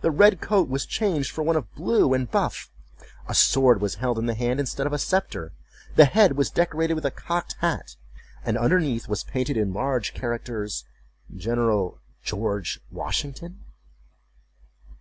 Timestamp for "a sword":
3.26-3.80